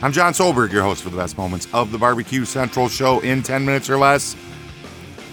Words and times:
I'm 0.00 0.12
Jon 0.12 0.32
Solberg, 0.32 0.70
your 0.70 0.84
host 0.84 1.02
for 1.02 1.10
the 1.10 1.16
best 1.16 1.36
moments 1.36 1.66
of 1.74 1.90
the 1.90 1.98
Barbecue 1.98 2.44
Central 2.44 2.88
show 2.88 3.18
in 3.18 3.42
10 3.42 3.66
minutes 3.66 3.90
or 3.90 3.98
less. 3.98 4.36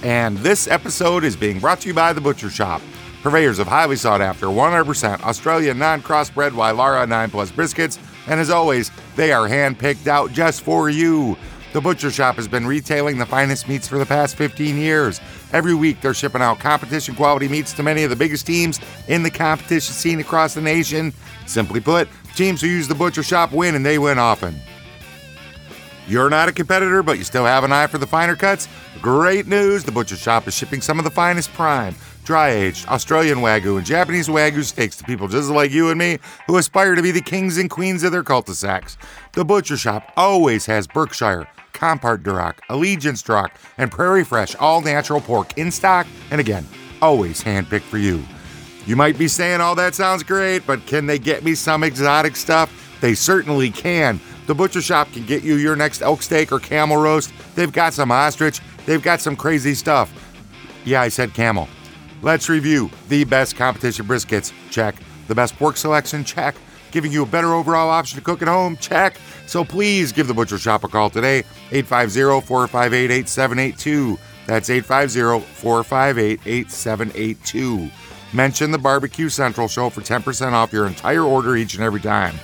And 0.01 0.39
this 0.39 0.67
episode 0.67 1.23
is 1.23 1.35
being 1.35 1.59
brought 1.59 1.81
to 1.81 1.87
you 1.87 1.93
by 1.93 2.13
The 2.13 2.21
Butcher 2.21 2.47
Shoppe, 2.47 2.81
purveyors 3.21 3.59
of 3.59 3.67
highly 3.67 3.95
sought 3.95 4.21
after 4.21 4.47
100% 4.47 5.21
Australian 5.21 5.77
non 5.77 6.01
crossbred 6.01 6.49
Wylarah 6.49 7.07
9 7.07 7.29
Plus 7.29 7.51
briskets. 7.51 7.99
And 8.27 8.39
as 8.39 8.49
always, 8.49 8.89
they 9.15 9.31
are 9.31 9.47
hand 9.47 9.77
picked 9.77 10.07
out 10.07 10.31
just 10.31 10.61
for 10.61 10.89
you. 10.89 11.37
The 11.73 11.81
Butcher 11.81 12.07
Shoppe 12.07 12.37
has 12.37 12.47
been 12.47 12.65
retailing 12.65 13.19
the 13.19 13.25
finest 13.27 13.69
meats 13.69 13.87
for 13.87 13.99
the 13.99 14.05
past 14.05 14.35
15 14.35 14.77
years. 14.77 15.21
Every 15.53 15.75
week, 15.75 16.01
they're 16.01 16.15
shipping 16.15 16.41
out 16.41 16.57
competition 16.57 17.13
quality 17.13 17.47
meats 17.47 17.71
to 17.73 17.83
many 17.83 18.03
of 18.03 18.09
the 18.09 18.15
biggest 18.15 18.47
teams 18.47 18.79
in 19.09 19.21
the 19.21 19.29
competition 19.29 19.93
scene 19.93 20.21
across 20.21 20.55
the 20.55 20.61
nation. 20.61 21.13
Simply 21.45 21.81
put, 21.81 22.07
teams 22.35 22.61
who 22.61 22.67
use 22.67 22.87
the 22.87 22.95
Butcher 22.95 23.21
Shoppe 23.21 23.51
win 23.51 23.75
and 23.75 23.85
they 23.85 23.97
win 23.97 24.19
often. 24.19 24.55
You're 26.07 26.29
not 26.29 26.49
a 26.49 26.53
competitor, 26.53 27.01
but 27.01 27.17
you 27.17 27.23
still 27.23 27.45
have 27.45 27.63
an 27.63 27.71
eye 27.71 27.87
for 27.87 27.97
the 27.97 28.05
finer 28.05 28.35
cuts? 28.35 28.67
Great 29.01 29.47
news! 29.47 29.83
The 29.83 29.91
Butcher 29.91 30.15
Shoppe 30.15 30.47
is 30.47 30.53
shipping 30.53 30.81
some 30.81 30.99
of 30.99 31.05
the 31.05 31.11
finest 31.11 31.51
prime, 31.53 31.95
dry 32.23 32.49
aged 32.49 32.87
Australian 32.87 33.39
Wagyu 33.39 33.77
and 33.77 33.85
Japanese 33.85 34.27
Wagyu 34.27 34.63
steaks 34.63 34.97
to 34.97 35.03
people 35.03 35.27
just 35.27 35.49
like 35.49 35.71
you 35.71 35.89
and 35.89 35.97
me 35.97 36.19
who 36.45 36.57
aspire 36.57 36.93
to 36.93 37.01
be 37.01 37.11
the 37.11 37.21
kings 37.21 37.57
and 37.57 37.69
queens 37.69 38.03
of 38.03 38.11
their 38.11 38.23
cul-de-sacs. 38.23 38.97
The 39.33 39.45
Butcher 39.45 39.75
Shoppe 39.75 40.11
always 40.15 40.65
has 40.67 40.85
Berkshire, 40.85 41.47
Compart 41.73 42.21
Duroc, 42.23 42.55
Allegiance 42.69 43.23
Duroc, 43.23 43.49
and 43.77 43.91
Prairie 43.91 44.23
Fresh 44.23 44.55
all 44.55 44.81
natural 44.81 45.21
pork 45.21 45.57
in 45.57 45.71
stock, 45.71 46.05
and 46.29 46.39
again, 46.39 46.67
always 47.01 47.43
handpicked 47.43 47.81
for 47.81 47.97
you. 47.97 48.23
You 48.85 48.95
might 48.95 49.17
be 49.17 49.27
saying, 49.27 49.61
oh, 49.61 49.73
that 49.75 49.95
sounds 49.95 50.21
great, 50.21 50.65
but 50.67 50.85
can 50.85 51.07
they 51.07 51.17
get 51.17 51.43
me 51.43 51.55
some 51.55 51.83
exotic 51.83 52.35
stuff? 52.35 52.97
They 53.01 53.15
certainly 53.15 53.71
can. 53.71 54.19
The 54.45 54.53
Butcher 54.53 54.79
Shoppe 54.79 55.11
can 55.11 55.25
get 55.25 55.43
you 55.43 55.55
your 55.55 55.75
next 55.75 56.03
elk 56.03 56.21
steak 56.21 56.51
or 56.51 56.59
camel 56.59 56.97
roast. 56.97 57.33
They've 57.55 57.71
got 57.71 57.93
some 57.93 58.11
ostrich. 58.11 58.61
They've 58.85 59.01
got 59.01 59.21
some 59.21 59.35
crazy 59.35 59.73
stuff. 59.73 60.13
Yeah, 60.85 61.01
I 61.01 61.07
said 61.07 61.33
camel. 61.33 61.67
Let's 62.21 62.47
review 62.47 62.91
the 63.09 63.23
best 63.23 63.55
competition 63.55 64.05
briskets. 64.05 64.53
Check. 64.69 64.95
The 65.27 65.35
best 65.35 65.57
pork 65.57 65.77
selection. 65.77 66.23
Check. 66.23 66.55
Giving 66.91 67.11
you 67.11 67.23
a 67.23 67.25
better 67.25 67.53
overall 67.53 67.89
option 67.89 68.19
to 68.19 68.23
cook 68.23 68.43
at 68.43 68.47
home. 68.47 68.77
Check. 68.77 69.17
So 69.47 69.65
please 69.65 70.11
give 70.11 70.27
the 70.27 70.33
Butcher 70.33 70.57
Shoppe 70.57 70.83
a 70.83 70.87
call 70.87 71.09
today. 71.09 71.39
850 71.71 72.45
458 72.45 73.11
8782. 73.11 74.19
That's 74.45 74.69
850 74.69 75.45
458 75.53 76.39
8782. 76.45 77.89
Mention 78.35 78.71
the 78.71 78.77
Barbecue 78.77 79.29
Central 79.29 79.69
Show 79.69 79.89
for 79.89 80.01
10% 80.01 80.51
off 80.51 80.73
your 80.73 80.87
entire 80.87 81.23
order 81.23 81.55
each 81.55 81.75
and 81.75 81.83
every 81.83 82.01
time. 82.01 82.35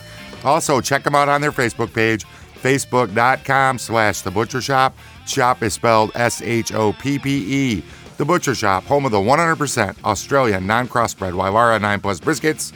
Also, 0.45 0.79
check 0.79 1.03
them 1.03 1.15
out 1.15 1.27
on 1.27 1.41
their 1.41 1.51
Facebook 1.51 1.93
page, 1.93 2.23
facebook.com 2.61 3.77
slash 3.77 4.21
The 4.21 4.31
Butcher 4.31 4.61
Shop. 4.61 4.97
Shop 5.27 5.61
is 5.61 5.73
spelled 5.73 6.11
S-H-O-P-P-E. 6.15 7.83
The 8.15 8.25
Butcher 8.25 8.53
Shoppe, 8.53 8.83
home 8.83 9.05
of 9.05 9.11
the 9.11 9.17
100% 9.17 10.01
Australian 10.05 10.65
non-crossbred 10.65 11.33
Wylarah 11.33 11.81
9 11.81 11.99
Plus 11.99 12.21
briskets. 12.21 12.71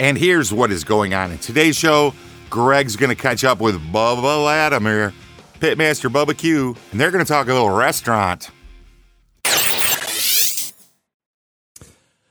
And 0.00 0.18
here's 0.18 0.52
what 0.52 0.72
is 0.72 0.82
going 0.82 1.14
on 1.14 1.30
in 1.30 1.38
today's 1.38 1.76
show. 1.76 2.14
Greg's 2.50 2.96
going 2.96 3.14
to 3.14 3.22
catch 3.22 3.44
up 3.44 3.60
with 3.60 3.76
Bubba 3.92 4.44
Latimer, 4.44 5.12
Pitmaster 5.60 6.10
Bubba 6.10 6.36
Q, 6.36 6.74
and 6.90 7.00
they're 7.00 7.12
going 7.12 7.24
to 7.24 7.30
talk 7.30 7.46
a 7.46 7.52
little 7.52 7.70
restaurant. 7.70 8.50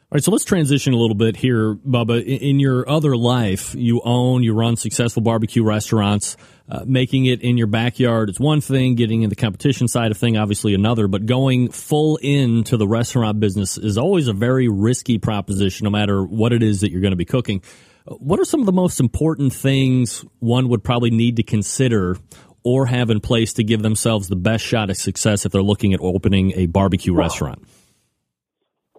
All 0.09 0.15
right, 0.15 0.23
so 0.23 0.31
let's 0.31 0.45
transition 0.45 0.93
a 0.93 0.97
little 0.97 1.17
bit 1.17 1.35
here, 1.35 1.75
Bubba. 1.75 2.23
In 2.23 2.61
your 2.61 2.89
other 2.89 3.17
life, 3.17 3.75
you 3.75 3.99
own, 4.05 4.41
you 4.41 4.53
run 4.53 4.77
successful 4.77 5.21
barbecue 5.21 5.65
restaurants. 5.65 6.37
Uh, 6.69 6.85
making 6.85 7.25
it 7.25 7.41
in 7.41 7.57
your 7.57 7.67
backyard 7.67 8.29
is 8.29 8.39
one 8.39 8.61
thing, 8.61 8.95
getting 8.95 9.23
in 9.23 9.29
the 9.29 9.35
competition 9.35 9.89
side 9.89 10.09
of 10.11 10.17
thing, 10.17 10.37
obviously 10.37 10.73
another, 10.73 11.09
but 11.09 11.25
going 11.25 11.69
full 11.69 12.15
into 12.21 12.77
the 12.77 12.87
restaurant 12.87 13.41
business 13.41 13.77
is 13.77 13.97
always 13.97 14.29
a 14.29 14.33
very 14.33 14.69
risky 14.69 15.17
proposition, 15.17 15.83
no 15.83 15.89
matter 15.89 16.23
what 16.23 16.53
it 16.53 16.63
is 16.63 16.79
that 16.79 16.89
you're 16.89 17.01
going 17.01 17.11
to 17.11 17.17
be 17.17 17.25
cooking. 17.25 17.61
What 18.05 18.39
are 18.39 18.45
some 18.45 18.61
of 18.61 18.65
the 18.65 18.71
most 18.71 19.01
important 19.01 19.51
things 19.51 20.23
one 20.39 20.69
would 20.69 20.85
probably 20.85 21.09
need 21.09 21.35
to 21.35 21.43
consider 21.43 22.15
or 22.63 22.85
have 22.85 23.09
in 23.09 23.19
place 23.19 23.51
to 23.55 23.63
give 23.65 23.81
themselves 23.81 24.29
the 24.29 24.37
best 24.37 24.63
shot 24.63 24.89
at 24.89 24.95
success 24.95 25.45
if 25.45 25.51
they're 25.51 25.61
looking 25.61 25.93
at 25.93 25.99
opening 25.99 26.53
a 26.55 26.67
barbecue 26.67 27.13
restaurant? 27.13 27.67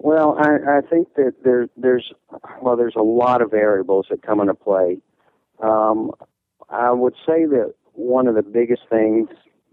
Well, 0.00 0.36
I, 0.38 0.78
I 0.78 0.80
think 0.88 1.14
that 1.16 1.34
there, 1.44 1.68
there's 1.76 2.12
well, 2.62 2.76
there's 2.76 2.96
a 2.96 3.02
lot 3.02 3.42
of 3.42 3.50
variables 3.50 4.06
that 4.10 4.22
come 4.22 4.40
into 4.40 4.54
play. 4.54 4.98
Um, 5.62 6.12
I 6.70 6.92
would 6.92 7.14
say 7.26 7.46
that 7.46 7.74
one 7.94 8.28
of 8.28 8.36
the 8.36 8.42
biggest 8.42 8.82
things, 8.88 9.28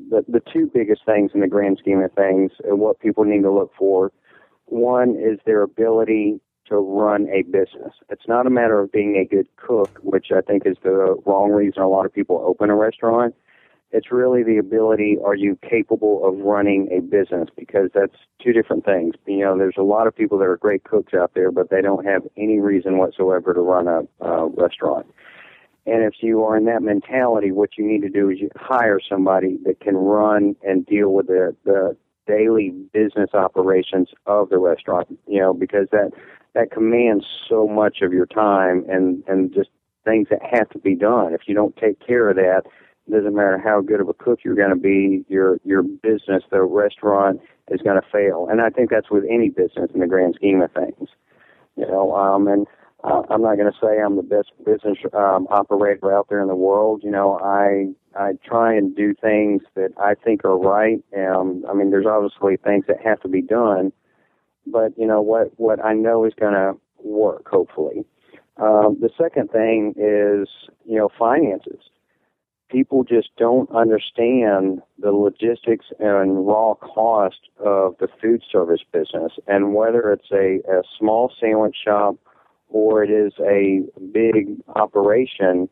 the, 0.09 0.25
the 0.27 0.41
two 0.51 0.69
biggest 0.73 1.05
things 1.05 1.31
in 1.33 1.41
the 1.41 1.47
grand 1.47 1.77
scheme 1.79 2.01
of 2.01 2.11
things, 2.13 2.51
and 2.63 2.79
what 2.79 2.99
people 2.99 3.23
need 3.23 3.43
to 3.43 3.51
look 3.51 3.71
for, 3.77 4.11
one 4.65 5.11
is 5.11 5.39
their 5.45 5.61
ability 5.61 6.39
to 6.69 6.77
run 6.77 7.27
a 7.29 7.43
business. 7.43 7.93
It's 8.09 8.27
not 8.27 8.47
a 8.47 8.49
matter 8.49 8.79
of 8.79 8.91
being 8.91 9.17
a 9.17 9.25
good 9.25 9.47
cook, 9.57 9.99
which 10.01 10.27
I 10.35 10.41
think 10.41 10.63
is 10.65 10.77
the 10.83 11.21
wrong 11.25 11.51
reason 11.51 11.83
a 11.83 11.87
lot 11.87 12.07
of 12.07 12.13
people 12.13 12.43
open 12.43 12.71
a 12.71 12.75
restaurant. 12.75 13.35
It's 13.91 14.11
really 14.11 14.43
the 14.43 14.57
ability, 14.57 15.17
are 15.23 15.35
you 15.35 15.57
capable 15.67 16.27
of 16.27 16.37
running 16.39 16.89
a 16.91 16.99
business? 17.01 17.49
Because 17.57 17.89
that's 17.93 18.15
two 18.43 18.51
different 18.51 18.83
things. 18.83 19.15
You 19.25 19.39
know, 19.39 19.57
there's 19.57 19.77
a 19.77 19.83
lot 19.83 20.07
of 20.07 20.15
people 20.15 20.37
that 20.39 20.45
are 20.45 20.57
great 20.57 20.83
cooks 20.83 21.13
out 21.13 21.31
there, 21.33 21.51
but 21.51 21.69
they 21.69 21.81
don't 21.81 22.05
have 22.05 22.23
any 22.35 22.59
reason 22.59 22.97
whatsoever 22.97 23.53
to 23.53 23.61
run 23.61 23.87
a, 23.87 24.01
a 24.25 24.47
restaurant. 24.47 25.05
And 25.85 26.03
if 26.03 26.15
you 26.21 26.43
are 26.43 26.57
in 26.57 26.65
that 26.65 26.81
mentality, 26.81 27.51
what 27.51 27.77
you 27.77 27.85
need 27.85 28.01
to 28.01 28.09
do 28.09 28.29
is 28.29 28.39
you 28.39 28.49
hire 28.55 28.99
somebody 29.07 29.59
that 29.65 29.79
can 29.79 29.95
run 29.95 30.55
and 30.67 30.85
deal 30.85 31.13
with 31.13 31.27
the, 31.27 31.55
the 31.63 31.95
daily 32.27 32.71
business 32.91 33.29
operations 33.33 34.09
of 34.25 34.49
the 34.49 34.57
restaurant, 34.57 35.07
you 35.27 35.39
know, 35.39 35.53
because 35.53 35.87
that, 35.91 36.11
that 36.55 36.71
commands 36.71 37.25
so 37.47 37.67
much 37.67 38.01
of 38.01 38.11
your 38.11 38.25
time 38.25 38.83
and, 38.89 39.23
and 39.27 39.53
just 39.53 39.69
things 40.03 40.27
that 40.31 40.39
have 40.41 40.69
to 40.69 40.79
be 40.79 40.95
done. 40.95 41.33
If 41.33 41.41
you 41.45 41.53
don't 41.53 41.75
take 41.77 42.05
care 42.05 42.29
of 42.29 42.35
that, 42.35 42.63
doesn't 43.09 43.35
matter 43.35 43.61
how 43.63 43.81
good 43.81 44.01
of 44.01 44.09
a 44.09 44.13
cook 44.13 44.39
you're 44.43 44.55
going 44.55 44.71
to 44.71 44.75
be, 44.75 45.23
your 45.27 45.59
your 45.63 45.83
business, 45.83 46.43
the 46.49 46.61
restaurant, 46.63 47.39
is 47.69 47.81
going 47.81 48.01
to 48.01 48.07
fail. 48.11 48.47
And 48.49 48.61
I 48.61 48.69
think 48.69 48.89
that's 48.89 49.11
with 49.11 49.23
any 49.29 49.49
business 49.49 49.91
in 49.93 49.99
the 49.99 50.07
grand 50.07 50.35
scheme 50.35 50.61
of 50.61 50.71
things. 50.71 51.09
You 51.77 51.85
know, 51.87 52.15
um, 52.15 52.47
and 52.47 52.65
uh, 53.03 53.21
I'm 53.29 53.41
not 53.41 53.57
going 53.57 53.71
to 53.71 53.77
say 53.79 54.01
I'm 54.01 54.15
the 54.15 54.23
best 54.23 54.51
business 54.65 54.97
um, 55.13 55.47
operator 55.51 56.15
out 56.15 56.27
there 56.29 56.41
in 56.41 56.47
the 56.47 56.55
world. 56.55 57.01
You 57.03 57.11
know, 57.11 57.39
I 57.39 57.93
I 58.19 58.33
try 58.43 58.75
and 58.75 58.95
do 58.95 59.13
things 59.13 59.61
that 59.75 59.91
I 60.01 60.15
think 60.15 60.43
are 60.43 60.57
right. 60.57 61.03
Um, 61.15 61.63
I 61.69 61.73
mean, 61.73 61.91
there's 61.91 62.07
obviously 62.07 62.57
things 62.57 62.85
that 62.87 62.97
have 63.03 63.21
to 63.21 63.27
be 63.27 63.41
done, 63.41 63.91
but 64.65 64.97
you 64.97 65.05
know 65.05 65.21
what 65.21 65.51
what 65.57 65.83
I 65.83 65.93
know 65.93 66.25
is 66.25 66.33
going 66.39 66.53
to 66.53 66.73
work. 67.03 67.47
Hopefully, 67.47 68.03
um, 68.57 68.97
the 68.99 69.11
second 69.15 69.51
thing 69.51 69.93
is 69.95 70.49
you 70.85 70.97
know 70.97 71.09
finances 71.19 71.81
people 72.75 73.05
just 73.05 73.29
don't 73.37 73.71
understand 73.71 74.81
the 74.99 75.11
logistics 75.11 75.85
and 75.97 76.45
raw 76.45 76.73
cost 76.73 77.39
of 77.57 77.95
the 78.01 78.07
food 78.21 78.43
service 78.51 78.81
business. 78.91 79.31
And 79.47 79.73
whether 79.73 80.11
it's 80.11 80.29
a, 80.29 80.59
a 80.69 80.81
small 80.99 81.31
sandwich 81.39 81.77
shop 81.85 82.17
or 82.67 83.01
it 83.01 83.09
is 83.09 83.31
a 83.39 83.83
big 84.11 84.57
operation, 84.75 85.69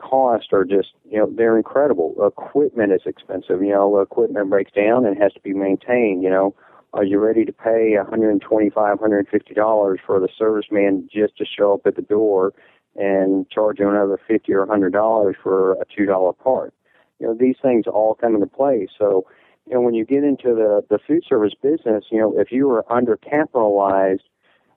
costs 0.00 0.50
are 0.52 0.64
just, 0.64 0.90
you 1.10 1.18
know, 1.18 1.28
they're 1.36 1.56
incredible. 1.56 2.14
Equipment 2.24 2.92
is 2.92 3.02
expensive. 3.04 3.60
You 3.60 3.72
know, 3.72 3.98
equipment 3.98 4.48
breaks 4.48 4.70
down 4.70 5.06
and 5.06 5.20
has 5.20 5.32
to 5.32 5.40
be 5.40 5.54
maintained. 5.54 6.22
You 6.22 6.30
know, 6.30 6.54
are 6.92 7.02
you 7.02 7.18
ready 7.18 7.46
to 7.46 7.52
pay 7.52 7.96
$125, 7.98 8.40
$150 8.74 9.96
for 10.06 10.20
the 10.20 10.28
serviceman 10.40 11.10
just 11.10 11.36
to 11.38 11.44
show 11.44 11.74
up 11.74 11.80
at 11.84 11.96
the 11.96 12.02
door 12.02 12.52
and 12.98 13.48
charge 13.48 13.78
you 13.78 13.88
another 13.88 14.20
fifty 14.26 14.52
or 14.52 14.64
a 14.64 14.66
hundred 14.66 14.92
dollars 14.92 15.36
for 15.42 15.72
a 15.72 15.84
two 15.94 16.04
dollar 16.04 16.32
part. 16.32 16.74
You 17.18 17.28
know, 17.28 17.34
these 17.34 17.56
things 17.62 17.86
all 17.86 18.14
come 18.14 18.34
into 18.34 18.46
play. 18.46 18.88
So, 18.98 19.26
you 19.66 19.74
know, 19.74 19.80
when 19.80 19.94
you 19.94 20.04
get 20.04 20.24
into 20.24 20.54
the 20.54 20.82
the 20.90 20.98
food 21.06 21.24
service 21.26 21.54
business, 21.62 22.04
you 22.10 22.18
know, 22.18 22.38
if 22.38 22.52
you 22.52 22.68
are 22.70 22.84
undercapitalized, 22.90 24.26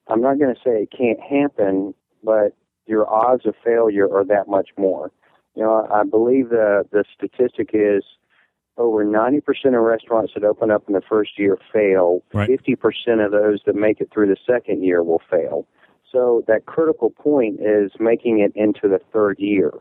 I'm 0.08 0.22
not 0.22 0.40
going 0.40 0.54
to 0.54 0.62
say 0.62 0.84
it 0.84 0.94
can't 0.96 1.20
happen, 1.20 1.94
but 2.24 2.56
your 2.86 3.12
odds 3.12 3.46
of 3.46 3.56
failure 3.64 4.08
are 4.14 4.24
that 4.26 4.48
much 4.48 4.70
more. 4.78 5.12
You 5.56 5.64
know, 5.64 5.88
I 5.92 6.04
believe 6.04 6.50
the 6.50 6.86
the 6.92 7.04
statistic 7.16 7.72
is 7.74 8.04
over 8.78 9.06
90% 9.06 9.42
of 9.68 9.74
restaurants 9.82 10.34
that 10.34 10.44
open 10.44 10.72
up 10.72 10.84
in 10.88 10.94
the 10.94 11.02
first 11.02 11.38
year 11.38 11.58
fail. 11.74 12.24
Right. 12.34 12.50
50% 12.50 13.24
of 13.24 13.32
those 13.32 13.60
that 13.66 13.76
make 13.76 14.00
it 14.00 14.10
through 14.12 14.28
the 14.28 14.38
second 14.48 14.84
year 14.84 15.04
will 15.04 15.22
fail. 15.30 15.68
So 16.12 16.44
that 16.48 16.66
critical 16.66 17.10
point 17.10 17.60
is 17.62 17.92
making 18.00 18.40
it 18.40 18.52
into 18.56 18.88
the 18.88 19.00
third 19.14 19.40
year 19.40 19.72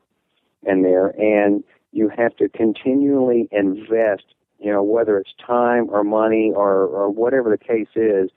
in 0.62 0.82
there. 0.82 1.08
And 1.08 1.64
you 1.92 2.10
have 2.16 2.36
to 2.36 2.48
continually 2.48 3.48
invest, 3.50 4.24
you 4.58 4.72
know, 4.72 4.82
whether 4.82 5.18
it's 5.18 5.34
time 5.44 5.88
or 5.90 6.04
money 6.04 6.52
or, 6.54 6.84
or 6.84 7.10
whatever 7.10 7.50
the 7.50 7.58
case 7.58 7.88
is, 7.96 8.30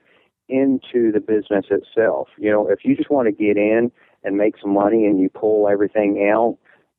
into 0.48 1.12
the 1.12 1.20
business 1.20 1.66
itself. 1.70 2.28
You 2.36 2.50
know, 2.50 2.68
if 2.68 2.80
you 2.84 2.96
just 2.96 3.10
want 3.10 3.28
to 3.28 3.32
get 3.32 3.56
in 3.56 3.90
and 4.24 4.36
make 4.36 4.54
some 4.60 4.74
money 4.74 5.06
and 5.06 5.20
you 5.20 5.28
pull 5.28 5.68
everything 5.68 6.28
out, 6.30 6.58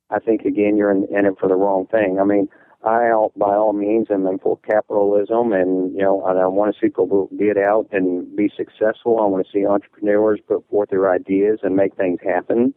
I 0.09 0.19
think 0.19 0.41
again 0.41 0.77
you're 0.77 0.91
in, 0.91 1.07
in 1.11 1.25
it 1.25 1.35
for 1.39 1.49
the 1.49 1.55
wrong 1.55 1.87
thing. 1.87 2.19
I 2.19 2.23
mean, 2.23 2.47
I 2.85 3.09
by 3.35 3.55
all 3.55 3.73
means 3.73 4.07
am 4.11 4.27
in 4.27 4.37
for 4.37 4.57
capitalism, 4.57 5.53
and 5.53 5.93
you 5.95 6.03
know, 6.03 6.23
and 6.25 6.39
I 6.39 6.45
want 6.47 6.73
to 6.73 6.79
see 6.79 6.87
people 6.87 7.29
get 7.37 7.57
out 7.57 7.87
and 7.91 8.35
be 8.35 8.51
successful. 8.55 9.19
I 9.19 9.25
want 9.25 9.45
to 9.45 9.51
see 9.51 9.65
entrepreneurs 9.65 10.39
put 10.47 10.67
forth 10.69 10.89
their 10.89 11.11
ideas 11.11 11.59
and 11.63 11.75
make 11.75 11.95
things 11.95 12.19
happen. 12.23 12.75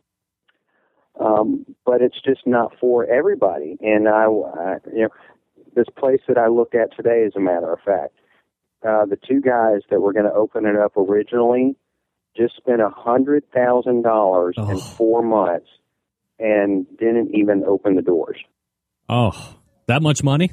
Um, 1.20 1.66
but 1.84 2.00
it's 2.00 2.20
just 2.22 2.46
not 2.46 2.72
for 2.80 3.04
everybody. 3.04 3.76
And 3.80 4.08
I, 4.08 4.24
I, 4.24 4.76
you 4.92 5.02
know, 5.02 5.08
this 5.74 5.88
place 5.96 6.20
that 6.28 6.38
I 6.38 6.46
look 6.46 6.74
at 6.74 6.96
today, 6.96 7.24
as 7.26 7.32
a 7.36 7.40
matter 7.40 7.72
of 7.72 7.80
fact, 7.80 8.14
uh, 8.86 9.04
the 9.04 9.16
two 9.16 9.40
guys 9.40 9.82
that 9.90 10.00
were 10.00 10.12
going 10.12 10.26
to 10.26 10.32
open 10.32 10.64
it 10.64 10.76
up 10.76 10.96
originally 10.96 11.76
just 12.36 12.56
spent 12.56 12.80
a 12.80 12.88
hundred 12.88 13.42
thousand 13.52 14.02
dollars 14.02 14.54
in 14.56 14.78
four 14.78 15.22
months 15.22 15.68
and 16.38 16.86
didn't 16.98 17.34
even 17.34 17.64
open 17.64 17.96
the 17.96 18.02
doors. 18.02 18.38
Oh, 19.08 19.57
that 19.88 20.02
much 20.02 20.22
money? 20.22 20.50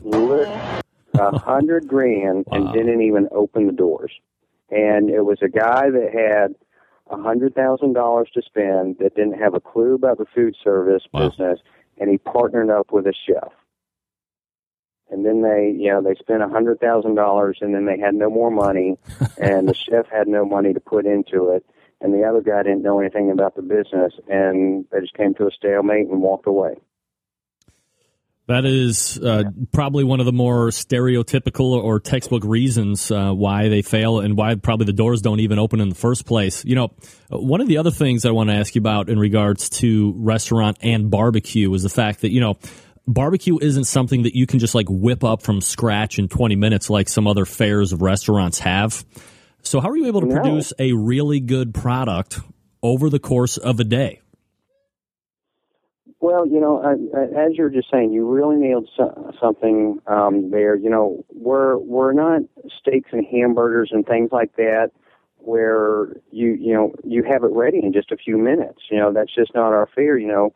A 1.18 1.32
hundred 1.40 1.88
grand 1.88 2.46
and 2.52 2.66
Wow. 2.66 2.74
didn't 2.74 3.02
even 3.02 3.30
open 3.32 3.68
the 3.68 3.74
doors. 3.74 4.12
And 4.72 5.10
it 5.10 5.22
was 5.24 5.38
a 5.42 5.48
guy 5.48 5.90
that 5.90 6.10
had 6.12 6.56
a 7.10 7.22
hundred 7.22 7.54
thousand 7.54 7.94
dollars 7.94 8.30
to 8.34 8.42
spend 8.42 8.98
that 9.00 9.16
didn't 9.16 9.40
have 9.40 9.54
a 9.54 9.60
clue 9.60 9.94
about 9.94 10.18
the 10.18 10.26
food 10.34 10.56
service 10.62 11.04
Wow. 11.14 11.30
business, 11.30 11.60
and 12.00 12.10
he 12.10 12.18
partnered 12.18 12.70
up 12.70 12.92
with 12.92 13.06
a 13.06 13.14
chef. 13.14 13.52
And 15.12 15.24
then 15.24 15.44
they, 15.44 15.72
you 15.78 15.92
know, 15.92 16.02
they 16.02 16.16
spent 16.16 16.42
a 16.42 16.48
hundred 16.50 16.80
thousand 16.80 17.14
dollars, 17.16 17.60
and 17.62 17.76
then 17.76 17.86
they 17.86 18.00
had 18.00 18.16
no 18.16 18.30
more 18.30 18.50
money, 18.50 18.98
and 19.38 19.70
the 19.70 19.76
chef 19.76 20.08
had 20.12 20.28
no 20.28 20.46
money 20.46 20.74
to 20.74 20.80
put 20.80 21.06
into 21.06 21.50
it, 21.52 21.64
and 22.02 22.12
the 22.14 22.24
other 22.24 22.42
guy 22.42 22.64
didn't 22.64 22.82
know 22.82 23.00
anything 23.00 23.30
about 23.30 23.56
the 23.56 23.62
business, 23.62 24.14
and 24.28 24.86
they 24.92 25.00
just 25.02 25.14
came 25.14 25.36
to 25.36 25.46
a 25.48 25.52
stalemate 25.52 26.08
and 26.08 26.22
walked 26.24 26.48
away. 26.48 26.76
That 28.48 28.64
is 28.64 29.18
uh, 29.18 29.46
probably 29.72 30.04
one 30.04 30.20
of 30.20 30.28
the 30.28 30.32
more 30.32 30.68
stereotypical 30.68 31.72
or 31.84 32.00
textbook 32.00 32.44
reasons 32.46 33.10
uh, 33.10 33.32
why 33.32 33.70
they 33.70 33.82
fail 33.82 34.20
and 34.20 34.38
why 34.38 34.54
probably 34.54 34.86
the 34.86 34.94
doors 34.94 35.24
don't 35.24 35.40
even 35.40 35.58
open 35.58 35.82
in 35.82 35.90
the 35.90 35.96
first 35.96 36.28
place. 36.28 36.64
You 36.64 36.76
know, 36.76 36.94
one 37.30 37.60
of 37.60 37.68
the 37.68 37.80
other 37.80 37.90
things 37.90 38.24
I 38.24 38.30
want 38.32 38.52
to 38.52 38.56
ask 38.56 38.76
you 38.76 38.80
about 38.82 39.10
in 39.10 39.18
regards 39.18 39.70
to 39.82 40.14
restaurant 40.18 40.78
and 40.82 41.10
barbecue 41.10 41.74
is 41.74 41.82
the 41.82 41.90
fact 41.90 42.22
that, 42.22 42.32
you 42.32 42.40
know, 42.40 42.60
barbecue 43.08 43.58
isn't 43.60 43.86
something 43.86 44.24
that 44.24 44.36
you 44.36 44.46
can 44.46 44.60
just 44.60 44.76
like 44.76 44.88
whip 44.90 45.24
up 45.24 45.42
from 45.42 45.60
scratch 45.60 46.20
in 46.20 46.28
20 46.28 46.56
minutes 46.56 46.88
like 46.88 47.10
some 47.10 47.26
other 47.26 47.46
fares 47.46 47.94
of 47.94 48.04
restaurants 48.04 48.60
have. 48.60 49.04
So, 49.64 49.80
how 49.80 49.90
are 49.90 49.98
you 49.98 50.06
able 50.06 50.22
to 50.22 50.28
No. 50.28 50.36
produce 50.36 50.72
a 50.78 50.94
really 50.94 51.40
good 51.40 51.74
product 51.74 52.40
over 52.84 53.10
the 53.10 53.18
course 53.18 53.58
of 53.58 53.80
a 53.80 53.84
day? 53.84 54.22
Well, 56.26 56.48
you 56.48 56.60
know, 56.60 56.82
I, 56.82 56.94
I, 57.16 57.46
as 57.46 57.52
you're 57.56 57.70
just 57.70 57.92
saying, 57.92 58.12
you 58.12 58.28
really 58.28 58.56
nailed 58.56 58.90
so, 58.98 59.32
something 59.40 60.00
um, 60.08 60.50
there. 60.50 60.76
You 60.76 60.90
know, 60.90 61.24
we're 61.30 61.78
we're 61.78 62.14
not 62.14 62.42
steaks 62.80 63.12
and 63.12 63.24
hamburgers 63.28 63.92
and 63.92 64.04
things 64.08 64.32
like 64.32 64.56
that, 64.56 64.90
where 65.38 66.08
you 66.32 66.58
you 66.60 66.74
know 66.74 66.96
you 67.04 67.22
have 67.22 67.44
it 67.44 67.52
ready 67.52 67.78
in 67.78 67.94
just 67.94 68.12
a 68.12 68.18
few 68.18 68.40
minutes. 68.40 68.80
You 68.90 68.98
know, 68.98 69.14
that's 69.14 69.36
just 69.36 69.54
not 69.54 69.72
our 69.72 69.88
fare. 69.94 70.18
You 70.18 70.28
know, 70.28 70.54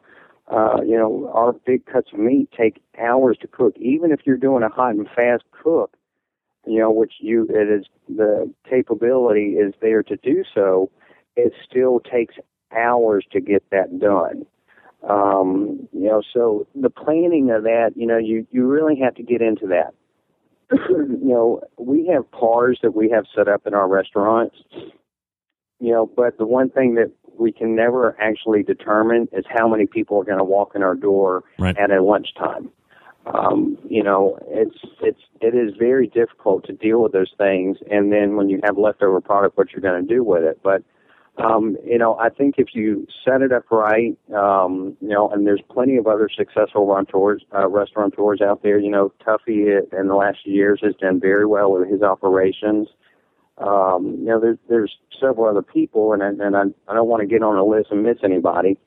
uh, 0.47 0.81
you 0.81 0.97
know, 0.97 1.29
our 1.35 1.53
big 1.53 1.85
cuts 1.85 2.09
of 2.13 2.17
meat 2.17 2.49
take 2.57 2.81
hours 2.99 3.37
to 3.41 3.47
cook. 3.47 3.75
Even 3.77 4.11
if 4.11 4.21
you're 4.25 4.37
doing 4.37 4.63
a 4.63 4.69
hot 4.69 4.95
and 4.95 5.07
fast 5.15 5.43
cook, 5.51 5.95
you 6.65 6.79
know, 6.79 6.89
which 6.89 7.13
you 7.19 7.45
it 7.47 7.69
is 7.69 7.85
the 8.07 8.51
capability 8.67 9.51
is 9.51 9.75
there 9.83 10.01
to 10.01 10.15
do 10.15 10.43
so, 10.51 10.89
it 11.35 11.53
still 11.63 11.99
takes 11.99 12.33
hours 12.75 13.23
to 13.33 13.39
get 13.39 13.63
that 13.69 13.99
done. 13.99 14.47
Um, 15.07 15.87
you 15.93 16.07
know, 16.07 16.21
so 16.33 16.67
the 16.75 16.89
planning 16.89 17.51
of 17.51 17.63
that, 17.63 17.91
you 17.95 18.05
know, 18.05 18.17
you, 18.17 18.45
you 18.51 18.67
really 18.67 18.99
have 18.99 19.15
to 19.15 19.23
get 19.23 19.41
into 19.41 19.67
that. 19.67 19.93
you 20.89 21.19
know, 21.21 21.61
we 21.77 22.07
have 22.13 22.29
pars 22.31 22.79
that 22.83 22.95
we 22.95 23.09
have 23.09 23.25
set 23.35 23.47
up 23.47 23.65
in 23.65 23.73
our 23.73 23.87
restaurants, 23.87 24.57
you 25.79 25.91
know, 25.91 26.05
but 26.05 26.37
the 26.37 26.45
one 26.45 26.69
thing 26.69 26.95
that 26.95 27.11
we 27.39 27.51
can 27.51 27.75
never 27.75 28.19
actually 28.19 28.61
determine 28.61 29.29
is 29.31 29.45
how 29.47 29.67
many 29.67 29.85
people 29.85 30.19
are 30.19 30.25
going 30.25 30.37
to 30.37 30.43
walk 30.43 30.73
in 30.75 30.83
our 30.83 30.95
door 30.95 31.43
Right. 31.57 31.77
at 31.77 31.91
a 31.91 32.03
lunchtime. 32.03 32.69
Um, 33.25 33.77
you 33.87 34.01
know, 34.01 34.39
it's 34.47 34.77
it's 35.01 35.19
it 35.41 35.53
is 35.53 35.75
very 35.77 36.07
difficult 36.07 36.65
to 36.65 36.73
deal 36.73 37.03
with 37.03 37.11
those 37.11 37.31
things, 37.37 37.77
and 37.91 38.11
then 38.11 38.37
when 38.37 38.49
you 38.49 38.59
have 38.63 38.77
leftover 38.77 39.21
product, 39.21 39.57
what 39.57 39.71
you're 39.71 39.81
going 39.81 40.01
to 40.01 40.07
do 40.07 40.23
with 40.23 40.43
it. 40.43 40.59
But 40.63 40.83
um, 41.39 41.77
you 41.85 41.97
know, 41.97 42.17
I 42.17 42.29
think 42.29 42.55
if 42.57 42.69
you 42.73 43.07
set 43.23 43.41
it 43.41 43.51
up 43.51 43.71
right, 43.71 44.17
um, 44.35 44.97
you 45.01 45.09
know, 45.09 45.29
and 45.29 45.47
there's 45.47 45.61
plenty 45.69 45.97
of 45.97 46.07
other 46.07 46.29
successful 46.35 46.85
restaurateurs, 46.85 47.43
uh, 47.55 47.67
restaurateurs 47.67 48.41
out 48.41 48.61
there. 48.63 48.79
You 48.79 48.91
know, 48.91 49.13
Tuffy 49.25 49.79
in 49.97 50.07
the 50.07 50.15
last 50.15 50.39
few 50.43 50.53
years 50.53 50.79
has 50.83 50.95
done 50.95 51.19
very 51.19 51.45
well 51.45 51.71
with 51.71 51.89
his 51.89 52.01
operations. 52.01 52.87
Um, 53.57 54.17
you 54.19 54.25
know, 54.25 54.39
there's 54.39 54.57
there's 54.69 54.97
several 55.19 55.47
other 55.49 55.61
people, 55.61 56.13
and 56.13 56.23
I, 56.23 56.27
and 56.29 56.55
I, 56.55 56.63
I 56.87 56.93
don't 56.93 57.07
want 57.07 57.21
to 57.21 57.27
get 57.27 57.43
on 57.43 57.57
a 57.57 57.63
list 57.65 57.91
and 57.91 58.03
miss 58.03 58.17
anybody, 58.23 58.77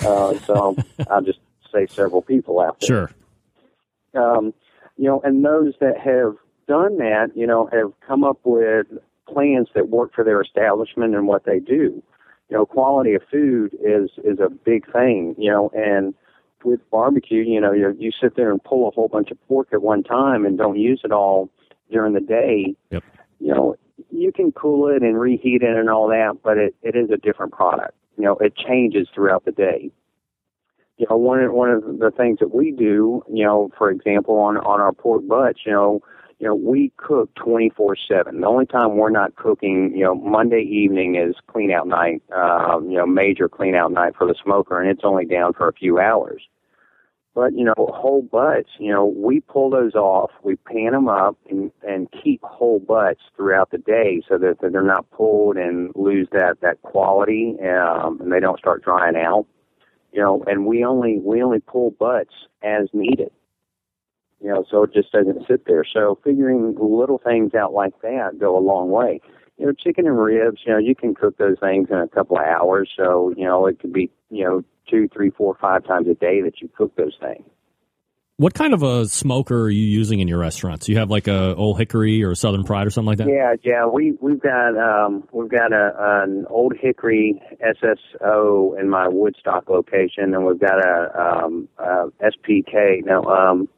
uh, 0.00 0.34
so 0.46 0.76
I'll 1.10 1.22
just 1.22 1.40
say 1.72 1.86
several 1.88 2.22
people 2.22 2.60
out 2.60 2.80
there 2.80 3.10
Sure. 4.14 4.22
um, 4.22 4.54
you 4.96 5.04
know, 5.04 5.20
and 5.24 5.44
those 5.44 5.74
that 5.80 5.98
have 5.98 6.36
done 6.68 6.98
that, 6.98 7.32
you 7.34 7.46
know, 7.46 7.68
have 7.72 7.92
come 8.06 8.24
up 8.24 8.38
with 8.44 8.86
plans 9.28 9.68
that 9.74 9.88
work 9.88 10.12
for 10.14 10.24
their 10.24 10.40
establishment 10.40 11.14
and 11.14 11.26
what 11.26 11.44
they 11.44 11.58
do. 11.58 12.02
You 12.50 12.58
know, 12.58 12.66
quality 12.66 13.14
of 13.14 13.22
food 13.30 13.74
is 13.74 14.10
is 14.24 14.38
a 14.38 14.50
big 14.50 14.90
thing. 14.92 15.34
You 15.38 15.50
know, 15.50 15.70
and 15.74 16.14
with 16.64 16.80
barbecue, 16.90 17.42
you 17.42 17.60
know, 17.60 17.72
you 17.72 17.94
you 17.98 18.10
sit 18.10 18.36
there 18.36 18.50
and 18.50 18.62
pull 18.62 18.88
a 18.88 18.90
whole 18.90 19.08
bunch 19.08 19.30
of 19.30 19.48
pork 19.48 19.68
at 19.72 19.82
one 19.82 20.02
time 20.02 20.44
and 20.44 20.58
don't 20.58 20.78
use 20.78 21.00
it 21.04 21.12
all 21.12 21.50
during 21.90 22.12
the 22.12 22.20
day. 22.20 22.74
Yep. 22.90 23.04
You 23.40 23.54
know, 23.54 23.76
you 24.10 24.32
can 24.32 24.52
cool 24.52 24.88
it 24.88 25.02
and 25.02 25.18
reheat 25.18 25.62
it 25.62 25.76
and 25.76 25.90
all 25.90 26.08
that, 26.08 26.38
but 26.42 26.56
it, 26.56 26.74
it 26.82 26.96
is 26.96 27.10
a 27.10 27.16
different 27.16 27.52
product. 27.52 27.94
You 28.16 28.24
know, 28.24 28.36
it 28.36 28.54
changes 28.56 29.08
throughout 29.14 29.44
the 29.44 29.52
day 29.52 29.90
you 30.96 31.06
know, 31.10 31.16
one 31.16 31.52
one 31.52 31.70
of 31.70 31.82
the 31.98 32.12
things 32.16 32.38
that 32.38 32.54
we 32.54 32.70
do, 32.70 33.22
you 33.32 33.44
know, 33.44 33.70
for 33.76 33.90
example, 33.90 34.36
on 34.36 34.56
on 34.58 34.80
our 34.80 34.92
pork 34.92 35.26
butts, 35.26 35.60
you 35.66 35.72
know, 35.72 36.00
you 36.38 36.46
know, 36.46 36.54
we 36.54 36.92
cook 36.96 37.34
twenty 37.34 37.70
four 37.70 37.96
seven. 37.96 38.40
The 38.40 38.46
only 38.46 38.66
time 38.66 38.96
we're 38.96 39.10
not 39.10 39.36
cooking, 39.36 39.92
you 39.96 40.04
know, 40.04 40.14
Monday 40.14 40.62
evening 40.62 41.16
is 41.16 41.36
clean 41.46 41.70
out 41.70 41.86
night, 41.86 42.22
um, 42.32 42.90
you 42.90 42.96
know, 42.96 43.06
major 43.06 43.48
clean 43.48 43.74
out 43.74 43.92
night 43.92 44.14
for 44.16 44.26
the 44.26 44.34
smoker, 44.42 44.80
and 44.80 44.90
it's 44.90 45.04
only 45.04 45.24
down 45.24 45.52
for 45.52 45.68
a 45.68 45.72
few 45.72 45.98
hours. 45.98 46.42
But 47.34 47.54
you 47.54 47.64
know, 47.64 47.74
whole 47.76 48.22
butts, 48.22 48.70
you 48.78 48.92
know, 48.92 49.06
we 49.06 49.40
pull 49.40 49.70
those 49.70 49.94
off, 49.94 50.30
we 50.42 50.56
pan 50.56 50.92
them 50.92 51.08
up, 51.08 51.36
and 51.50 51.70
and 51.86 52.08
keep 52.22 52.42
whole 52.42 52.78
butts 52.78 53.20
throughout 53.36 53.70
the 53.70 53.78
day, 53.78 54.22
so 54.28 54.38
that, 54.38 54.60
that 54.60 54.72
they're 54.72 54.82
not 54.82 55.10
pulled 55.10 55.56
and 55.56 55.92
lose 55.96 56.28
that 56.32 56.60
that 56.60 56.82
quality, 56.82 57.56
um, 57.62 58.20
and 58.20 58.32
they 58.32 58.40
don't 58.40 58.58
start 58.58 58.84
drying 58.84 59.16
out 59.16 59.46
you 60.14 60.20
know, 60.20 60.44
and 60.46 60.64
we 60.64 60.84
only 60.84 61.18
we 61.18 61.42
only 61.42 61.58
pull 61.58 61.90
butts 61.90 62.32
as 62.62 62.88
needed. 62.92 63.30
You 64.40 64.48
know, 64.48 64.64
so 64.70 64.82
it 64.82 64.92
just 64.92 65.12
doesn't 65.12 65.46
sit 65.48 65.66
there. 65.66 65.84
So 65.90 66.18
figuring 66.22 66.76
little 66.78 67.18
things 67.18 67.54
out 67.54 67.72
like 67.72 68.00
that 68.02 68.38
go 68.38 68.56
a 68.56 68.60
long 68.60 68.90
way. 68.90 69.20
You 69.56 69.66
know, 69.66 69.72
chicken 69.72 70.06
and 70.06 70.18
ribs, 70.18 70.60
you 70.66 70.72
know, 70.72 70.78
you 70.78 70.94
can 70.94 71.14
cook 71.14 71.38
those 71.38 71.56
things 71.60 71.88
in 71.90 71.96
a 71.96 72.08
couple 72.08 72.36
of 72.36 72.44
hours. 72.44 72.90
So, 72.96 73.32
you 73.36 73.44
know, 73.44 73.66
it 73.66 73.78
could 73.78 73.92
be, 73.92 74.10
you 74.28 74.44
know, 74.44 74.64
two, 74.90 75.08
three, 75.14 75.30
four, 75.30 75.56
five 75.60 75.84
times 75.86 76.08
a 76.08 76.14
day 76.14 76.42
that 76.42 76.60
you 76.60 76.68
cook 76.76 76.94
those 76.96 77.16
things. 77.20 77.46
What 78.36 78.52
kind 78.52 78.74
of 78.74 78.82
a 78.82 79.06
smoker 79.06 79.62
are 79.62 79.70
you 79.70 79.84
using 79.84 80.18
in 80.18 80.26
your 80.26 80.40
restaurants? 80.40 80.88
You 80.88 80.98
have 80.98 81.08
like 81.08 81.28
a 81.28 81.54
Old 81.54 81.78
Hickory 81.78 82.24
or 82.24 82.34
Southern 82.34 82.64
Pride 82.64 82.84
or 82.84 82.90
something 82.90 83.06
like 83.06 83.18
that? 83.18 83.28
Yeah, 83.28 83.54
yeah, 83.62 83.86
we 83.86 84.18
we've 84.20 84.40
got 84.40 84.76
um 84.76 85.22
we've 85.30 85.48
got 85.48 85.72
a 85.72 86.24
an 86.24 86.44
old 86.50 86.74
Hickory 86.76 87.40
SSO 87.62 88.76
in 88.80 88.90
my 88.90 89.06
Woodstock 89.06 89.68
location, 89.68 90.34
and 90.34 90.44
we've 90.44 90.58
got 90.58 90.84
a 90.84 91.16
um 91.16 91.68
uh, 91.78 92.06
SPK 92.20 93.04
no 93.04 93.22
um 93.22 93.68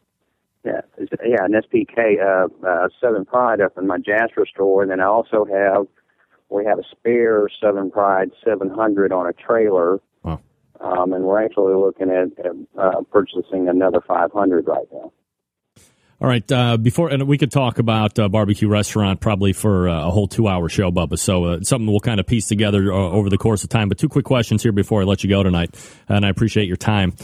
yeah 0.67 0.81
yeah 1.25 1.45
an 1.45 1.53
SPK 1.53 2.21
uh, 2.21 2.67
uh 2.67 2.89
Southern 3.01 3.25
Pride 3.25 3.61
up 3.61 3.79
in 3.79 3.87
my 3.87 3.99
Jasper 3.99 4.47
store, 4.53 4.83
and 4.83 4.91
then 4.91 5.01
I 5.01 5.07
also 5.07 5.45
have 5.45 5.87
we 6.51 6.65
have 6.65 6.79
a 6.79 6.85
spare 6.91 7.49
Southern 7.61 7.91
Pride 7.91 8.31
700 8.45 9.13
on 9.13 9.27
a 9.27 9.33
trailer. 9.33 9.99
Wow. 10.23 10.41
Um, 10.81 11.13
and 11.13 11.25
we're 11.25 11.45
actually 11.45 11.75
looking 11.75 12.11
at 12.11 12.47
uh, 12.79 13.03
purchasing 13.11 13.69
another 13.69 14.01
500 14.07 14.67
right 14.67 14.87
now. 14.93 15.13
All 16.21 16.29
right. 16.29 16.51
Uh, 16.51 16.79
before 16.79 17.11
and 17.11 17.29
we 17.29 17.37
could 17.37 17.53
talk 17.53 17.79
about 17.79 18.19
uh, 18.19 18.29
barbecue 18.29 18.69
restaurant 18.69 19.21
probably 19.21 19.53
for 19.53 19.89
uh, 19.89 20.07
a 20.07 20.11
whole 20.11 20.29
two 20.29 20.49
hour 20.49 20.69
show, 20.69 20.91
Bubba. 20.91 21.19
So 21.19 21.45
uh, 21.45 21.61
something 21.63 21.87
we'll 21.87 22.01
kind 22.01 22.21
of 22.21 22.27
piece 22.27 22.47
together 22.47 22.91
uh, 22.91 22.97
over 22.97 23.29
the 23.29 23.39
course 23.39 23.65
of 23.65 23.71
time. 23.71 23.89
But 23.89 23.99
two 23.99 24.09
quick 24.09 24.25
questions 24.25 24.63
here 24.63 24.73
before 24.73 25.03
I 25.03 25.05
let 25.05 25.23
you 25.23 25.29
go 25.29 25.43
tonight, 25.43 25.75
and 26.09 26.25
I 26.25 26.31
appreciate 26.31 26.69
your 26.69 26.79
time. 26.79 27.15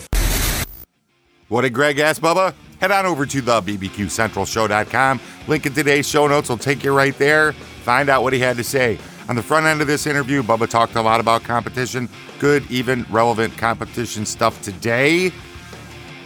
What 1.52 1.60
did 1.60 1.74
Greg 1.74 1.98
ask, 1.98 2.22
Bubba? 2.22 2.54
Head 2.80 2.92
on 2.92 3.04
over 3.04 3.26
to 3.26 3.42
the 3.42 3.60
bbqcentralshow.com. 3.60 5.20
Link 5.46 5.66
in 5.66 5.74
today's 5.74 6.08
show 6.08 6.26
notes 6.26 6.48
will 6.48 6.56
take 6.56 6.82
you 6.82 6.96
right 6.96 7.14
there. 7.18 7.52
Find 7.52 8.08
out 8.08 8.22
what 8.22 8.32
he 8.32 8.38
had 8.38 8.56
to 8.56 8.64
say. 8.64 8.98
On 9.28 9.36
the 9.36 9.42
front 9.42 9.66
end 9.66 9.82
of 9.82 9.86
this 9.86 10.06
interview, 10.06 10.42
Bubba 10.42 10.66
talked 10.66 10.96
a 10.96 11.02
lot 11.02 11.20
about 11.20 11.42
competition, 11.44 12.08
good, 12.38 12.64
even 12.70 13.04
relevant 13.10 13.54
competition 13.58 14.24
stuff 14.24 14.62
today. 14.62 15.30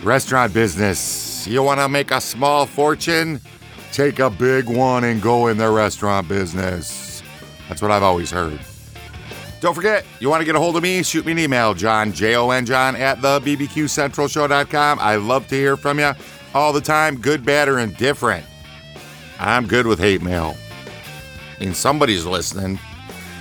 Restaurant 0.04 0.54
business. 0.54 1.44
You 1.44 1.60
want 1.64 1.80
to 1.80 1.88
make 1.88 2.12
a 2.12 2.20
small 2.20 2.64
fortune? 2.64 3.40
Take 3.90 4.20
a 4.20 4.30
big 4.30 4.68
one 4.68 5.02
and 5.02 5.20
go 5.20 5.48
in 5.48 5.56
the 5.56 5.68
restaurant 5.68 6.28
business. 6.28 7.24
That's 7.68 7.82
what 7.82 7.90
I've 7.90 8.04
always 8.04 8.30
heard. 8.30 8.60
Don't 9.60 9.74
forget, 9.74 10.04
you 10.20 10.28
want 10.28 10.40
to 10.40 10.44
get 10.44 10.54
a 10.54 10.58
hold 10.58 10.76
of 10.76 10.82
me? 10.82 11.02
Shoot 11.02 11.24
me 11.24 11.32
an 11.32 11.38
email, 11.38 11.74
Jon, 11.74 12.12
J 12.12 12.36
O 12.36 12.50
N 12.50 12.66
Jon, 12.66 12.94
at 12.96 13.22
the 13.22 13.40
BBQCentralShow.com. 13.40 14.98
I 15.00 15.16
love 15.16 15.48
to 15.48 15.54
hear 15.54 15.76
from 15.76 15.98
you 15.98 16.12
all 16.54 16.72
the 16.72 16.80
time, 16.80 17.18
good, 17.18 17.44
bad, 17.44 17.68
or 17.68 17.78
indifferent. 17.78 18.44
I'm 19.38 19.66
good 19.66 19.86
with 19.86 19.98
hate 19.98 20.22
mail. 20.22 20.56
I 21.58 21.64
mean, 21.64 21.74
somebody's 21.74 22.24
listening. 22.26 22.78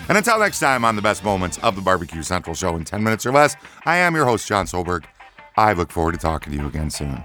And 0.08 0.18
until 0.18 0.40
next 0.40 0.60
time 0.60 0.86
on 0.86 0.96
the 0.96 1.02
best 1.02 1.24
moments 1.24 1.58
of 1.60 1.76
the 1.76 1.82
Barbecue 1.82 2.24
Central 2.24 2.56
Show 2.56 2.76
in 2.76 2.84
10 2.84 3.04
minutes 3.04 3.26
or 3.26 3.32
less, 3.32 3.56
I 3.86 3.98
am 3.98 4.16
your 4.16 4.26
host, 4.26 4.48
Jon 4.48 4.68
Solberg. 4.68 5.06
I 5.58 5.74
look 5.74 5.92
forward 5.92 6.14
to 6.14 6.18
talking 6.18 6.54
to 6.54 6.60
you 6.60 6.68
again 6.68 6.90
soon. 6.90 7.24